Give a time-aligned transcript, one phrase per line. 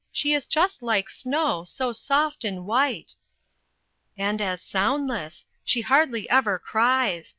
[0.11, 3.15] "She is just like snow, so soft and white."
[4.17, 7.29] "And as soundless she hardly ever cries.